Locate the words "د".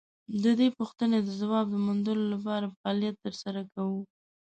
0.43-0.45, 1.23-1.29, 1.71-1.75